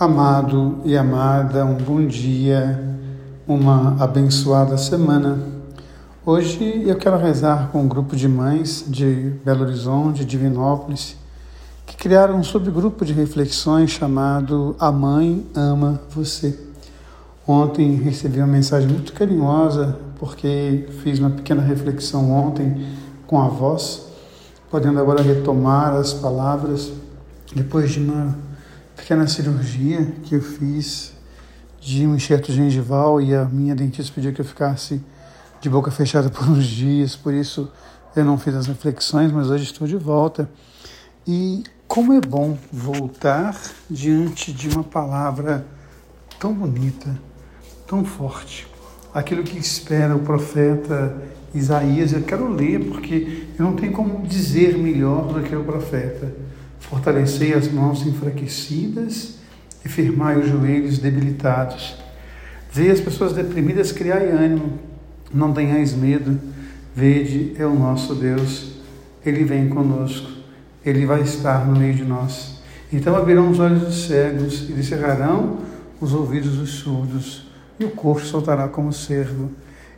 Amado 0.00 0.78
e 0.86 0.96
amada, 0.96 1.66
um 1.66 1.74
bom 1.74 2.06
dia, 2.06 2.96
uma 3.46 3.94
abençoada 4.02 4.78
semana. 4.78 5.38
Hoje 6.24 6.82
eu 6.86 6.96
quero 6.96 7.18
rezar 7.18 7.68
com 7.70 7.82
um 7.82 7.86
grupo 7.86 8.16
de 8.16 8.26
mães 8.26 8.86
de 8.88 9.34
Belo 9.44 9.64
Horizonte, 9.64 10.24
Divinópolis, 10.24 11.14
que 11.84 11.94
criaram 11.94 12.38
um 12.38 12.42
subgrupo 12.42 13.04
de 13.04 13.12
reflexões 13.12 13.90
chamado 13.90 14.74
A 14.80 14.90
Mãe 14.90 15.46
Ama 15.54 16.00
Você. 16.08 16.58
Ontem 17.46 17.94
recebi 17.96 18.38
uma 18.38 18.46
mensagem 18.46 18.88
muito 18.88 19.12
carinhosa, 19.12 19.98
porque 20.18 20.88
fiz 21.02 21.18
uma 21.18 21.30
pequena 21.30 21.60
reflexão 21.60 22.30
ontem 22.32 22.86
com 23.26 23.38
a 23.38 23.48
voz, 23.48 24.06
podendo 24.70 24.98
agora 24.98 25.22
retomar 25.22 25.92
as 25.92 26.14
palavras 26.14 26.90
depois 27.54 27.90
de 27.90 28.00
uma 28.00 28.51
pequena 29.02 29.26
cirurgia 29.26 30.12
que 30.22 30.36
eu 30.36 30.40
fiz 30.40 31.12
de 31.80 32.06
um 32.06 32.14
enxerto 32.14 32.52
gengival 32.52 33.20
e 33.20 33.34
a 33.34 33.44
minha 33.44 33.74
dentista 33.74 34.12
pediu 34.14 34.32
que 34.32 34.40
eu 34.40 34.44
ficasse 34.44 35.02
de 35.60 35.68
boca 35.68 35.90
fechada 35.90 36.30
por 36.30 36.48
uns 36.48 36.64
dias, 36.64 37.16
por 37.16 37.34
isso 37.34 37.68
eu 38.14 38.24
não 38.24 38.38
fiz 38.38 38.54
as 38.54 38.68
reflexões, 38.68 39.32
mas 39.32 39.50
hoje 39.50 39.64
estou 39.64 39.88
de 39.88 39.96
volta. 39.96 40.48
E 41.26 41.64
como 41.88 42.12
é 42.12 42.20
bom 42.20 42.56
voltar 42.72 43.60
diante 43.90 44.52
de 44.52 44.68
uma 44.68 44.84
palavra 44.84 45.66
tão 46.38 46.54
bonita, 46.54 47.18
tão 47.88 48.04
forte. 48.04 48.68
Aquilo 49.12 49.42
que 49.42 49.58
espera 49.58 50.14
o 50.14 50.20
profeta 50.20 51.20
Isaías, 51.52 52.12
eu 52.12 52.22
quero 52.22 52.48
ler 52.48 52.88
porque 52.88 53.48
eu 53.58 53.64
não 53.64 53.74
tenho 53.74 53.92
como 53.92 54.24
dizer 54.24 54.78
melhor 54.78 55.32
do 55.32 55.42
que 55.42 55.56
o 55.56 55.64
profeta. 55.64 56.32
Fortalecei 56.82 57.54
as 57.54 57.70
mãos 57.70 58.06
enfraquecidas 58.06 59.36
e 59.84 59.88
firmai 59.88 60.38
os 60.38 60.48
joelhos 60.48 60.98
debilitados. 60.98 61.96
Dizei 62.70 62.90
as 62.90 63.00
pessoas 63.00 63.32
deprimidas, 63.32 63.92
criai 63.92 64.30
ânimo, 64.30 64.78
não 65.32 65.52
tenhais 65.52 65.94
medo. 65.94 66.38
Vede, 66.94 67.54
é 67.58 67.64
o 67.64 67.74
nosso 67.74 68.14
Deus, 68.14 68.72
Ele 69.24 69.44
vem 69.44 69.68
conosco, 69.68 70.30
Ele 70.84 71.06
vai 71.06 71.22
estar 71.22 71.66
no 71.66 71.78
meio 71.78 71.94
de 71.94 72.04
nós. 72.04 72.60
Então 72.92 73.16
abrirão 73.16 73.50
os 73.50 73.58
olhos 73.58 73.80
dos 73.80 74.06
cegos 74.06 74.68
e 74.68 74.74
descerrarão 74.74 75.60
os 75.98 76.12
ouvidos 76.12 76.58
dos 76.58 76.70
surdos, 76.70 77.46
e 77.80 77.84
o 77.84 77.90
corpo 77.90 78.26
soltará 78.26 78.68
como 78.68 78.92
cervo, 78.92 79.50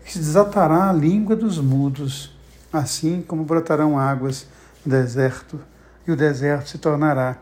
e 0.06 0.12
se 0.12 0.18
desatará 0.18 0.90
a 0.90 0.92
língua 0.92 1.34
dos 1.34 1.58
mudos, 1.58 2.36
assim 2.72 3.24
como 3.26 3.42
brotarão 3.42 3.98
águas 3.98 4.46
no 4.86 4.92
deserto 4.92 5.58
e 6.06 6.12
o 6.12 6.16
deserto 6.16 6.68
se 6.68 6.78
tornará 6.78 7.36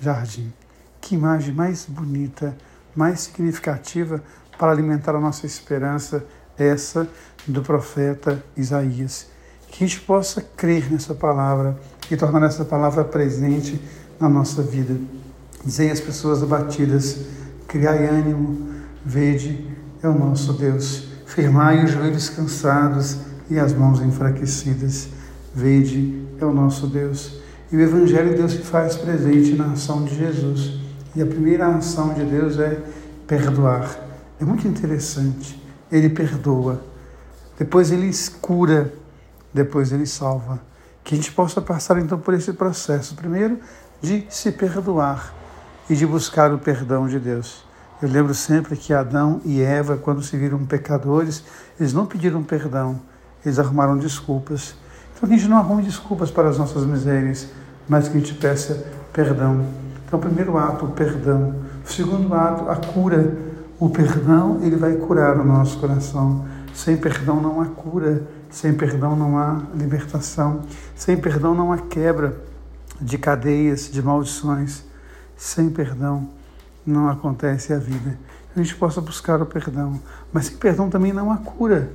jardim. 0.00 0.52
Que 1.00 1.14
imagem 1.14 1.54
mais 1.54 1.86
bonita, 1.86 2.56
mais 2.94 3.20
significativa 3.20 4.22
para 4.58 4.72
alimentar 4.72 5.14
a 5.14 5.20
nossa 5.20 5.46
esperança, 5.46 6.24
essa 6.58 7.08
do 7.46 7.62
profeta 7.62 8.42
Isaías. 8.56 9.26
Que 9.68 9.84
a 9.84 9.86
gente 9.86 10.00
possa 10.00 10.40
crer 10.56 10.90
nessa 10.90 11.14
palavra 11.14 11.78
e 12.10 12.16
tornar 12.16 12.46
essa 12.46 12.64
palavra 12.64 13.04
presente 13.04 13.80
na 14.18 14.28
nossa 14.28 14.62
vida. 14.62 14.96
Dizem 15.64 15.90
as 15.90 16.00
pessoas 16.00 16.42
abatidas: 16.42 17.18
criai 17.68 18.06
ânimo, 18.06 18.74
vede, 19.04 19.66
é 20.02 20.08
o 20.08 20.18
nosso 20.18 20.52
Deus. 20.54 21.08
Firmai 21.26 21.84
os 21.84 21.90
joelhos 21.90 22.28
cansados 22.28 23.18
e 23.50 23.58
as 23.58 23.72
mãos 23.72 24.00
enfraquecidas. 24.00 25.08
Vede, 25.54 26.24
é 26.40 26.44
o 26.44 26.52
nosso 26.52 26.86
Deus. 26.86 27.45
E 27.70 27.76
o 27.76 27.80
Evangelho 27.80 28.36
Deus 28.36 28.52
se 28.52 28.58
faz 28.58 28.96
presente 28.96 29.54
na 29.54 29.72
ação 29.72 30.04
de 30.04 30.14
Jesus. 30.14 30.80
E 31.14 31.22
a 31.22 31.26
primeira 31.26 31.66
ação 31.66 32.14
de 32.14 32.24
Deus 32.24 32.58
é 32.58 32.80
perdoar. 33.26 33.98
É 34.40 34.44
muito 34.44 34.68
interessante. 34.68 35.60
Ele 35.90 36.08
perdoa. 36.08 36.80
Depois 37.58 37.90
ele 37.90 38.10
cura. 38.40 38.92
Depois 39.52 39.92
ele 39.92 40.06
salva. 40.06 40.60
Que 41.02 41.14
a 41.14 41.16
gente 41.16 41.32
possa 41.32 41.60
passar 41.60 41.98
então 41.98 42.18
por 42.18 42.34
esse 42.34 42.52
processo. 42.52 43.14
Primeiro, 43.14 43.58
de 44.00 44.26
se 44.28 44.52
perdoar 44.52 45.34
e 45.88 45.94
de 45.94 46.06
buscar 46.06 46.52
o 46.52 46.58
perdão 46.58 47.08
de 47.08 47.18
Deus. 47.18 47.64
Eu 48.02 48.08
lembro 48.10 48.34
sempre 48.34 48.76
que 48.76 48.92
Adão 48.92 49.40
e 49.44 49.62
Eva, 49.62 49.96
quando 49.96 50.22
se 50.22 50.36
viram 50.36 50.64
pecadores, 50.66 51.42
eles 51.80 51.94
não 51.94 52.04
pediram 52.04 52.42
perdão, 52.42 53.00
eles 53.44 53.58
arrumaram 53.58 53.96
desculpas. 53.96 54.74
Então 55.16 55.26
que 55.26 55.34
a 55.34 55.38
gente 55.38 55.48
não 55.48 55.56
arrume 55.56 55.82
desculpas 55.82 56.30
para 56.30 56.50
as 56.50 56.58
nossas 56.58 56.84
misérias, 56.84 57.48
mas 57.88 58.06
que 58.06 58.18
a 58.18 58.20
gente 58.20 58.34
peça 58.34 58.86
perdão. 59.14 59.64
Então, 60.06 60.18
o 60.18 60.22
primeiro 60.22 60.58
ato, 60.58 60.84
o 60.84 60.90
perdão. 60.90 61.54
O 61.82 61.90
segundo 61.90 62.34
ato, 62.34 62.68
a 62.68 62.76
cura. 62.76 63.34
O 63.80 63.88
perdão, 63.88 64.60
ele 64.62 64.76
vai 64.76 64.94
curar 64.96 65.38
o 65.38 65.44
nosso 65.44 65.78
coração. 65.78 66.44
Sem 66.74 66.98
perdão 66.98 67.40
não 67.40 67.62
há 67.62 67.64
cura, 67.64 68.22
sem 68.50 68.74
perdão 68.74 69.16
não 69.16 69.38
há 69.38 69.62
libertação, 69.74 70.60
sem 70.94 71.16
perdão 71.16 71.54
não 71.54 71.72
há 71.72 71.78
quebra 71.78 72.36
de 73.00 73.16
cadeias, 73.16 73.90
de 73.90 74.02
maldições. 74.02 74.84
Sem 75.34 75.70
perdão 75.70 76.28
não 76.86 77.08
acontece 77.08 77.72
a 77.72 77.78
vida. 77.78 78.18
A 78.54 78.58
gente 78.58 78.74
possa 78.76 79.00
buscar 79.00 79.40
o 79.40 79.46
perdão, 79.46 79.98
mas 80.30 80.46
sem 80.46 80.56
perdão 80.56 80.90
também 80.90 81.12
não 81.14 81.32
há 81.32 81.38
cura. 81.38 81.90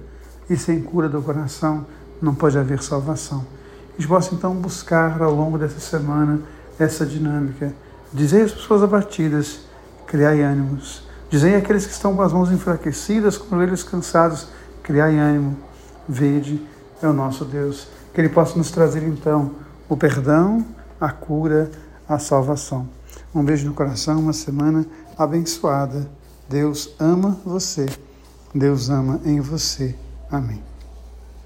E 0.49 0.57
sem 0.57 0.81
cura 0.81 1.07
do 1.07 1.21
coração 1.21 1.85
não 2.21 2.35
pode 2.35 2.57
haver 2.57 2.81
salvação. 2.81 3.45
A 3.89 4.01
gente 4.01 4.07
possa 4.07 4.33
então 4.33 4.53
buscar 4.55 5.21
ao 5.21 5.33
longo 5.33 5.57
dessa 5.57 5.79
semana 5.79 6.39
essa 6.79 7.05
dinâmica. 7.05 7.73
Dizei 8.13 8.43
às 8.43 8.51
pessoas 8.51 8.83
abatidas, 8.83 9.61
criai 10.05 10.41
ânimos. 10.41 11.03
Dizei 11.29 11.55
àqueles 11.55 11.85
que 11.85 11.93
estão 11.93 12.15
com 12.15 12.21
as 12.21 12.33
mãos 12.33 12.51
enfraquecidas, 12.51 13.37
com 13.37 13.61
eles 13.61 13.83
cansados, 13.83 14.47
criai 14.83 15.17
ânimo. 15.17 15.57
Vede, 16.07 16.61
é 17.01 17.07
o 17.07 17.13
nosso 17.13 17.45
Deus. 17.45 17.87
Que 18.13 18.21
Ele 18.21 18.29
possa 18.29 18.57
nos 18.57 18.71
trazer 18.71 19.03
então 19.03 19.51
o 19.87 19.95
perdão, 19.95 20.65
a 20.99 21.09
cura, 21.09 21.71
a 22.07 22.19
salvação. 22.19 22.87
Um 23.33 23.43
beijo 23.43 23.65
no 23.65 23.73
coração, 23.73 24.19
uma 24.19 24.33
semana 24.33 24.85
abençoada. 25.17 26.09
Deus 26.49 26.93
ama 26.99 27.37
você. 27.45 27.85
Deus 28.53 28.89
ama 28.89 29.21
em 29.23 29.39
você. 29.39 29.95
Amém. 30.29 30.70